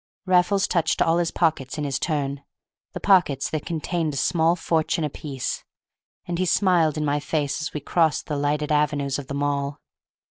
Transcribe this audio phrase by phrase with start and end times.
[0.25, 2.41] Raffles touched all his pockets in his turn,
[2.93, 5.63] the pockets that contained a small fortune apiece,
[6.25, 9.79] and he smiled in my face as we crossed the lighted avenues of the Mall.